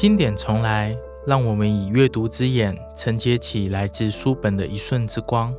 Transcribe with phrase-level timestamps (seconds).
[0.00, 5.54] 经典重来，让我们以阅读之眼承接起来自书本的一瞬之光。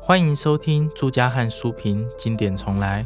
[0.00, 3.02] 欢迎收听朱家汉书评《经典重来》，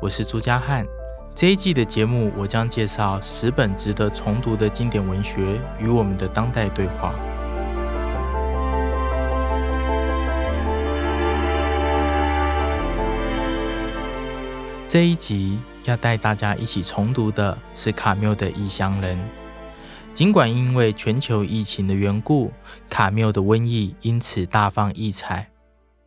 [0.00, 0.86] 我是朱家汉。
[1.34, 7.14] 这一季的节目，我将介绍十本值得重读的经典文学与我们的当代对话。
[14.86, 19.14] 这一集要带大家一起重读的是卡缪的《异乡人》。
[20.18, 22.50] 尽管因为全球疫情的缘故，
[22.90, 25.52] 卡缪的瘟疫因此大放异彩。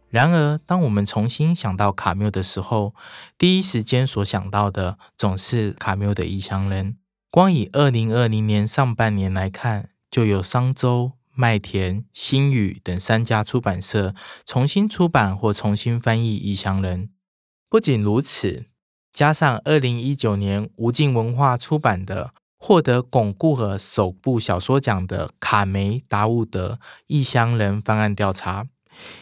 [0.10, 2.94] 然而，当我们重新想到卡缪的时候，
[3.38, 6.92] 第一时间所想到的总是卡缪的《异乡人》。
[7.30, 14.14] 光以二零二零年上半年来看，就有商周、麦田、新语等三家出版社
[14.46, 17.05] 重新出版或重新翻译《异乡人》。
[17.70, 18.66] 不仅如此，
[19.13, 26.73] 加上二零一九年无尽文化出版的获得巩固和首部小说奖的卡梅·达伍德
[27.07, 28.67] 《异乡人》翻案调查。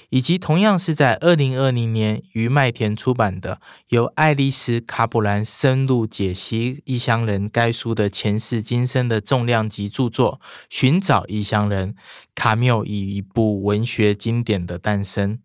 [0.10, 11.94] 以及同样是在二零二零年于麦田出版的，由爱丽丝·卡普兰深入解析《异乡人》该书的前世今生的重量级著作《寻找异乡人》，
[12.36, 15.40] 卡缪以一部文学经典的诞生。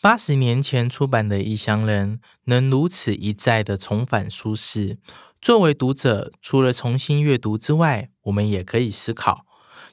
[0.00, 4.96] 八十年前出版的《异乡人》能如此一再的重返书市，
[5.40, 9.46] 作为读者，除了重新阅读之外，我们也可以思考，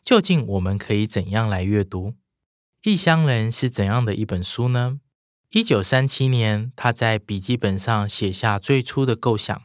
[0.04, 2.10] 究竟我们可以怎样来阅读？
[2.84, 5.00] 《异乡人》是怎样的一本书呢？
[5.52, 9.62] 一九三七年，他在笔记本上写下最初的构想：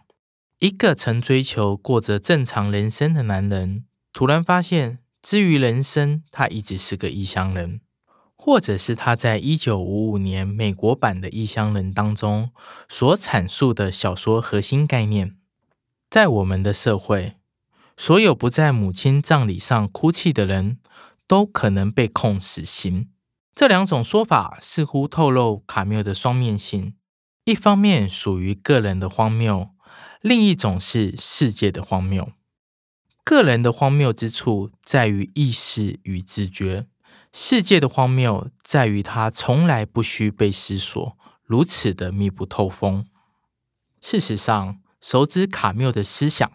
[0.58, 7.80] 一个曾追求过着正常人生的男人，突然发现，至于人生，他一直是个异乡人。
[8.42, 12.50] 或者是他在一九五五年美国版的《异乡人》当中
[12.88, 15.36] 所阐述的小说核心概念：
[16.10, 17.36] 在我们的社会，
[17.96, 20.80] 所有不在母亲葬礼上哭泣的人，
[21.28, 23.08] 都可能被控死刑。
[23.54, 26.94] 这两种说法似乎透露卡缪的双面性：
[27.44, 29.70] 一方面属于个人的荒谬，
[30.20, 32.32] 另一种是世界的荒谬。
[33.22, 36.88] 个人的荒谬之处在于意识与自觉，
[37.32, 43.06] 世界的荒谬在于它从来不需被思索，如此的密不透风。
[44.00, 46.50] 事实上，熟知卡缪的思想，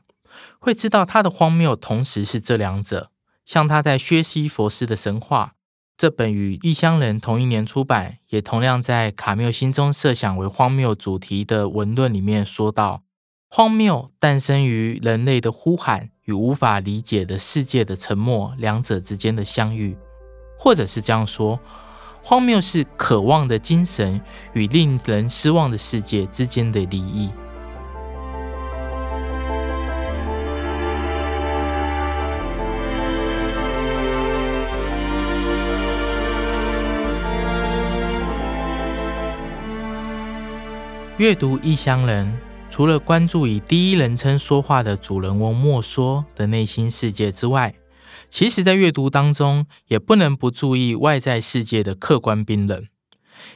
[0.59, 3.11] 会知道他的荒谬同时是这两者。
[3.44, 5.53] 像他在《薛西佛斯的神话》
[5.97, 13.03] 这本与《异乡人》同一年出版，也同样在卡缪心中设想为荒谬主题的文论里面说道
[13.50, 19.95] ：“荒谬诞生于人类的呼喊与无法理解的世界的沉默两者之间的相遇，
[20.57, 21.59] 或者是这样说，
[22.23, 24.19] 荒谬是渴望的精神
[24.53, 27.29] 与令人失望的世界之间的离异。”
[41.17, 42.27] 阅读《异乡人》，
[42.69, 47.73] 除了关注以第一人称说话的主人翁莫说的内心世界之外，
[48.29, 52.85] 其实，在阅读当中也不能不注意外在世界的客观冰冷。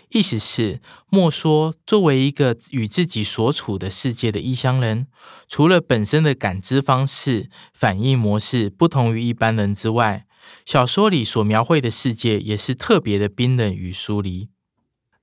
[0.07, 5.07] 意思是，莫说作为一个与自己所处的世界的异乡人，
[5.49, 10.25] 除了本身的感知方式、反应模式不同于一般人之外，
[10.65, 14.47] 小说里所描绘的世界也是特别的冰冷与疏离。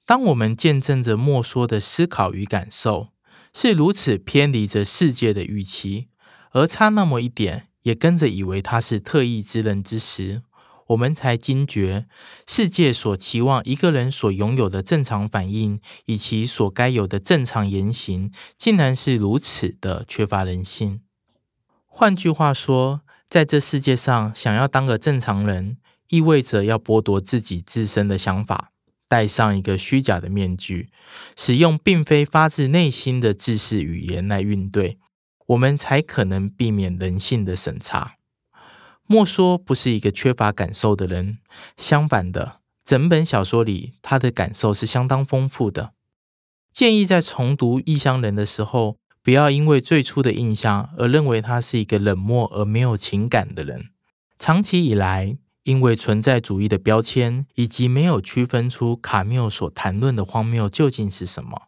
[0.06, 3.08] 当我们见证着莫说的思考与感受
[3.52, 6.06] 是如此偏离着世界的预期，
[6.52, 10.42] 而差那么一点也跟着以为他是特异之人之时，
[10.88, 12.06] 我们才惊觉
[12.46, 21.00] 世界所期望一个人所拥有的正常反应以及所该有的正常言行，竟然是如此的缺乏人性。
[21.86, 25.78] 换句话说，在这世界上，想要当个正常人，
[26.10, 28.70] 意味着要剥夺自己自身的想法。
[29.08, 30.90] 戴上一个虚假的面具，
[31.36, 34.98] 使用并非发自内心的自私语言来应对，
[35.46, 38.16] 我们才可能避免人性的审查。
[39.06, 41.38] 莫说不是一个缺乏感受的人，
[41.76, 45.92] 相反的，整本小说里他的感受是相当丰富的。
[46.72, 53.90] 建议在重读《异乡人》的时候，不要因为最初的印象而认为他是一个冷漠而没有情感的人。
[54.38, 61.62] 长期以来，因为存在主义的标签，以及没有区分出卡缪所谈论的荒谬究竟是什么，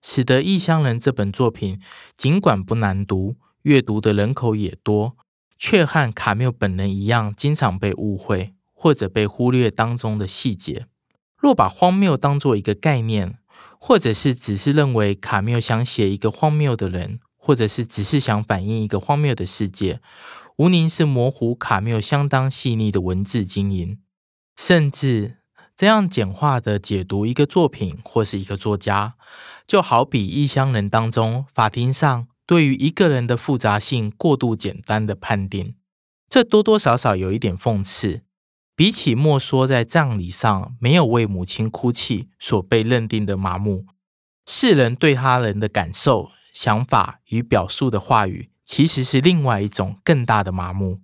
[0.00, 1.78] 使得《异乡人》这本作品
[2.16, 5.18] 尽管不难读，阅读的人口也多，
[5.58, 10.86] 却和卡缪本人一样，经常被误会或者被忽略当中的细节。
[11.36, 13.38] 若把荒谬当作一个概念，
[13.78, 20.00] 或者是只是认为卡缪想写一个荒谬的人，或者是只是想反映一个荒谬的世界，
[20.56, 23.98] 无宁是模糊卡缪相当细腻的文字经营，
[24.56, 25.38] 甚至
[25.74, 29.14] 这样简化的解读一个作品或是一个作家，
[29.66, 35.74] 就好比《异乡人》当中法庭上对于一个人的复杂性过度简单的判定，
[36.28, 38.22] 这多多少少有一点讽刺。
[38.74, 43.86] 比起莫说在葬礼上没有为母亲哭泣所被认定的麻木，
[44.46, 50.98] 世人对他人的感受、想法与表述的话语，其实是另外一种更大的麻木。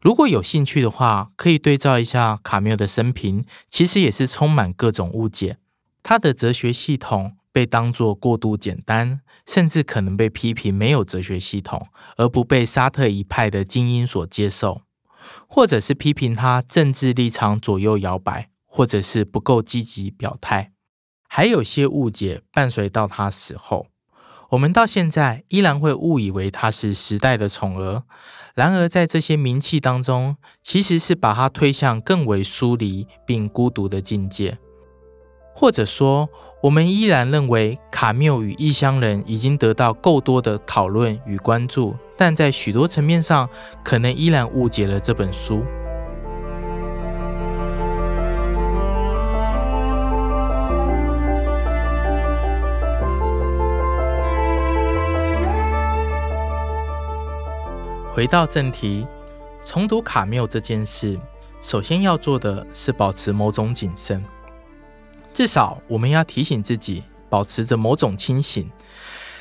[0.00, 5.58] 如果有兴趣的话，可以对照一下卡缪的生平，其实也是充满各种误解。
[6.04, 14.82] 他的哲学系统被当作过度简单，甚至可能被批评没有哲学系统，而不被沙特一派的精英所接受。
[15.48, 20.70] 或者是批评他政治立场左右摇摆，或者是不够积极表态，
[21.28, 23.88] 还有些误解伴随到他死后，
[24.50, 28.02] 我们到现在依然会误以为他是时代的宠儿。
[28.54, 34.56] 然而，在这些名气当中，其实是把他推向更为疏离并孤独的境界，
[35.56, 36.28] 或者说，
[36.62, 43.48] 我们依然认为卡缪与异乡人已经得到够多的讨论与关注，但在许多层面上，
[43.82, 45.64] 可能依然误解了这本书。
[58.14, 59.04] 回到正题，
[59.64, 61.18] 重读卡缪这件事，
[61.60, 64.24] 首先要做的是保持某种谨慎。
[65.32, 68.70] 至少我们要提醒自己，保持着某种清醒，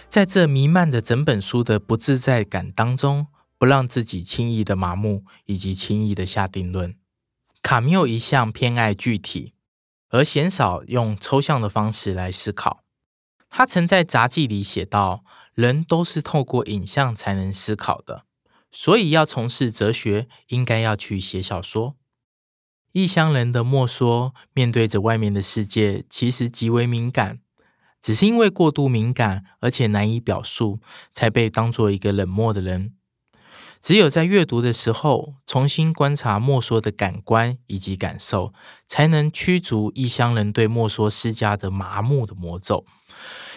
[0.10, 3.28] 在这弥漫着整本书的不自在感当中，
[3.60, 6.96] 不让自己轻易的麻木，以及轻易的下定论。
[7.62, 9.54] 卡缪一向偏爱具体，
[10.10, 12.80] 而鲜少用抽象的方式来思考。
[13.52, 15.24] 他曾在杂记里写道
[15.54, 18.26] ：“人都是透过影像才能思考的，
[18.74, 21.96] 所以要从事哲学，应该要去写小说。”
[22.92, 27.40] 异乡人的莫说，面对着外面的世界，其实极为敏感，
[28.02, 30.80] 只是因为过度敏感，而且难以表述，
[31.12, 32.94] 才被当作一个冷漠的人。
[33.82, 38.54] 只有在阅读的时候，重新观察莫说的感官以及感受，
[38.88, 42.86] 才能驱逐异乡人对莫说施加的麻木的魔咒，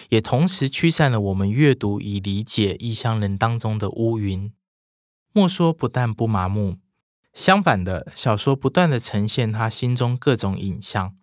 [0.09, 4.51] 也同时驱散了我们阅读以理解异乡人当中的乌云。
[5.37, 6.77] 莫说不但不麻木。
[7.31, 11.15] 相反的，小说不断地呈现他心中各种影像，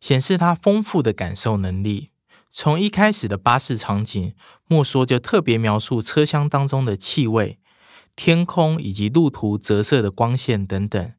[0.00, 2.10] 显示他丰富的感受能力。
[2.50, 4.34] 从一开始的巴士场景，
[4.68, 7.58] 莫说就特别描述车厢当中的气味、
[8.14, 11.14] 天空以及路途折射的光线等等。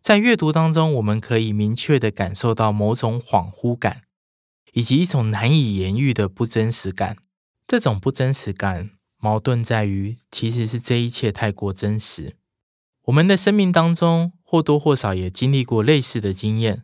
[0.00, 4.04] 在阅读当中，我们可以明确地感受到某种恍惚感，
[4.72, 7.18] 以及一种难以言喻的不真实感。
[7.66, 8.92] 这种不真实感
[9.24, 12.36] 矛盾在于，其实是这一切太过真实。
[13.06, 16.82] 我们的生命当中或多或少也经历过类似的经验，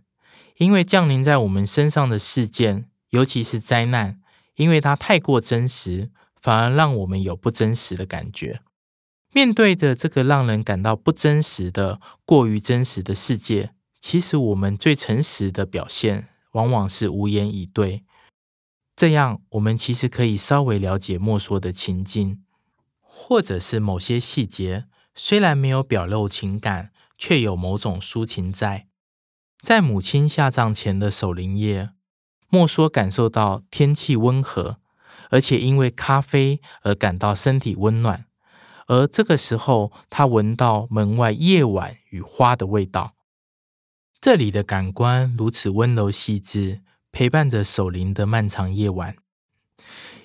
[0.56, 4.22] 因为降临在我们身上的事件，尤其是灾难，
[4.56, 6.08] 因为它太过真实，
[6.40, 8.62] 反而让我们有不真实的感觉。
[9.34, 18.02] 面对的这个让人感到不真实的、过于真实的世界，其实我们最诚实的表现，往往是无言以对。
[19.00, 22.44] 这样，我们其实可以稍微了解莫说的情境，
[23.00, 24.88] 或者是某些细节。
[25.14, 28.88] 虽然没有表露情感，却有某种抒情在。
[29.62, 31.92] 在母亲下葬前的守灵夜，
[32.50, 34.76] 莫说感受到天气温和，
[35.30, 38.26] 而且因为咖啡而感到身体温暖。
[38.86, 43.14] 而这个时候，他闻到门外夜晚与花的味道。
[44.20, 49.16] 这里的感官如此温柔细致，陪伴着守灵的漫长夜晚。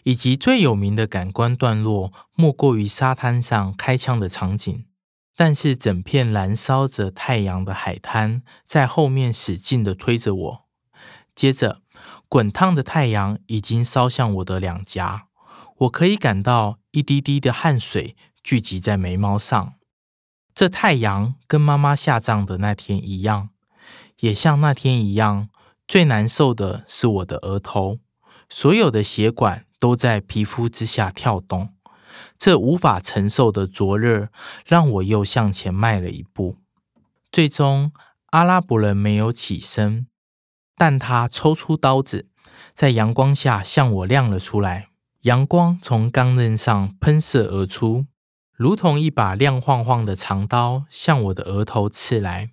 [0.03, 4.85] 以及最有名的感官段落，莫过于沙滩上开枪的场景。
[5.37, 10.65] 但是整片燃烧着太阳的海滩在后面使劲地推着我。
[11.33, 11.81] 接着，
[12.29, 15.27] 滚烫的太阳已经烧向我的两颊，
[15.79, 19.73] 我可以感到一滴滴的汗水聚集在眉毛上。
[20.53, 23.49] 这太阳跟妈妈下葬的那天一样，
[24.19, 25.49] 也像那天一样，
[25.87, 27.99] 最难受的是我的额头，
[28.49, 29.65] 所有的血管。
[29.77, 31.73] 都在皮肤之下跳动，
[32.39, 34.29] 这无法承受的灼热
[34.65, 36.57] 让我又向前迈了一步。
[37.31, 37.91] 最终，
[38.27, 40.07] 阿拉伯人没有起身，
[40.75, 42.29] 但他抽出刀子，
[42.73, 44.87] 在阳光下向我亮了出来。
[45.23, 48.05] 阳光从钢刃上喷射而出，
[48.53, 52.51] 如同一把亮晃晃的长刀向我的额头刺来。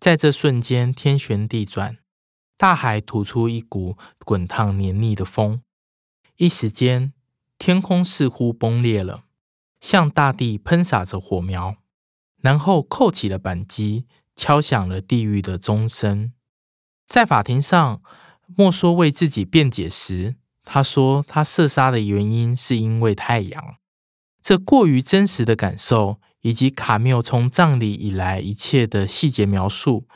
[0.00, 1.98] 在这瞬间，天旋地转，
[2.56, 5.62] 大海吐出一股滚烫黏腻的风。
[6.36, 7.12] 一时间，
[7.58, 9.24] 天空似乎崩裂了，
[9.80, 11.76] 向大地喷洒着火苗。
[12.42, 16.32] 然后扣起了扳机，敲响了地狱的钟声。
[17.08, 18.02] 在法庭上，
[18.54, 23.76] 莫说为自己辩解时，他说他射杀的原因是因为太阳。
[24.42, 30.06] 这过于真实的感受，以及卡缪从葬礼以来一切的细节描述，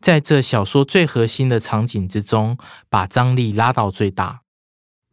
[0.00, 2.56] 在这小说最核心的场景之中，
[2.88, 4.42] 把张力拉到最大。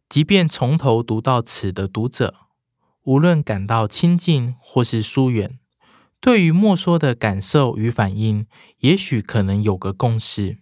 [0.08, 2.32] 即便从头读到此的读者，
[3.02, 5.58] 无论感到亲近或是疏远，
[6.20, 8.46] 对于莫说的感受与反应，
[8.78, 10.58] 也许可能有个共识。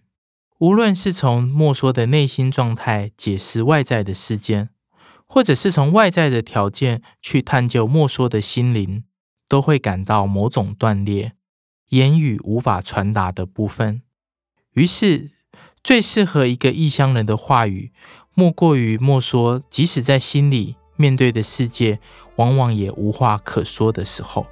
[0.57, 4.71] 无论是从莫说的内心状态解释外在的事件，
[5.27, 9.03] 或者是从外在的条件去探究莫说的心灵，
[9.47, 11.33] 都会感到某种断裂，
[11.89, 14.01] 言语无法传达的部分。
[14.73, 15.31] 于是，
[15.83, 17.91] 最适合一个异乡人的话语，
[18.33, 21.99] 莫过于莫说，即使在心里面对的世界，
[22.35, 24.45] 往往也无话可说的时候。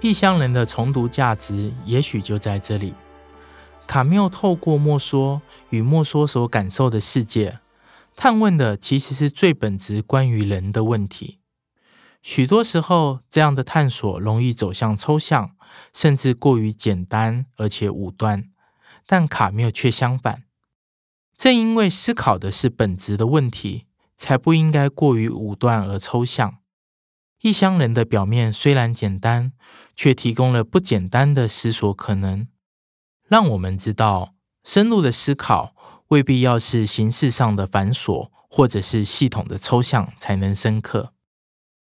[0.00, 2.94] 异乡人的重读价值，也许就在这里。
[3.88, 5.40] 卡缪透过莫说
[5.70, 7.58] 与莫说所感受的世界，
[8.14, 11.38] 探问的其实是最本质关于人的问题。
[12.20, 15.52] 许多时候，这样的探索容易走向抽象，
[15.94, 18.50] 甚至过于简单而且武断。
[19.06, 20.42] 但卡缪却相反，
[21.34, 23.86] 正因为思考的是本质的问题，
[24.18, 26.58] 才不应该过于武断而抽象。
[27.40, 29.52] 异乡人的表面虽然简单，
[29.96, 32.46] 却提供了不简单的思索可能，
[33.28, 35.74] 让我们知道，深入的思考
[36.08, 41.12] 未必要是形式上的繁琐，或者是系统的抽象才能深刻。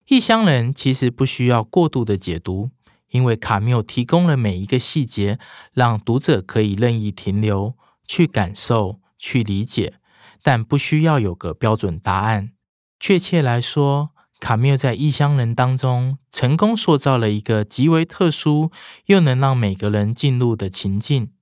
[0.07, 2.71] 异乡人其实不需要过度的解读，
[3.11, 5.39] 因为卡缪提供了每一个细节，
[5.75, 10.01] 让读者可以任意停留，去感受、去理解，
[10.43, 12.53] 但不需要有个标准答案。
[12.99, 18.71] 确切来说，卡缪在异乡人当中成功塑造了一个极为特殊
[19.07, 21.33] 又能让每个人进入的情境，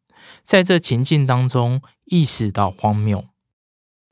[0.45, 3.27] 在这情境当中意识到荒谬。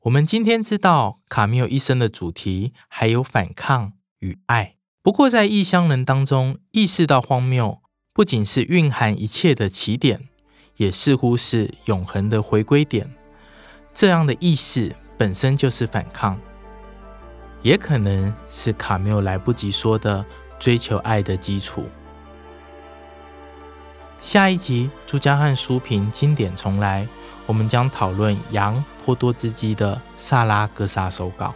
[0.03, 7.81] 我们今天知道卡缪一生的主题还有反抗与爱，不过在异乡人当中意识到荒谬，
[8.13, 10.29] 不仅是蕴含一切的起点，
[10.77, 13.15] 也似乎是永恒的回归点。
[13.95, 16.39] 这样的意识本身就是反抗。
[17.65, 20.23] 也可能是卡缪来不及说的
[20.59, 21.89] 追求爱的基础。
[24.21, 27.07] 下一集朱家汉书评经典重来，
[27.47, 31.47] 我们将讨论杨波多兹基的《萨拉格萨手稿》。